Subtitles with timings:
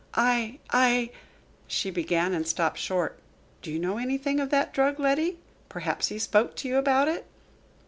[0.15, 1.11] "I I"
[1.67, 3.19] she began, and stopped short.
[3.61, 5.37] "Do you know anything of that drug, Letty?
[5.69, 7.27] Perhaps he spoke to you about it?"